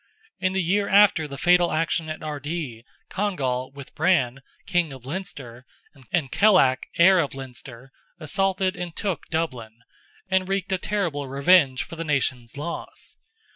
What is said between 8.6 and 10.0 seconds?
and took Dublin,